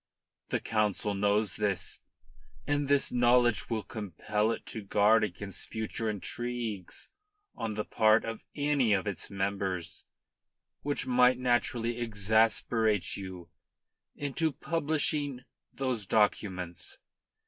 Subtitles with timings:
[0.49, 1.99] The Council knows this,
[2.65, 7.09] and this knowledge will compel it to guard against further intrigues
[7.53, 10.07] on the part of any of its members
[10.81, 13.51] which might naturally exasperate you
[14.15, 15.41] into publishing
[15.71, 16.97] those documents.